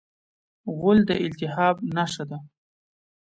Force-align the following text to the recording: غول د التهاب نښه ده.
غول 0.77 0.99
د 1.09 1.11
التهاب 1.25 1.75
نښه 1.95 2.23
ده. 2.29 2.37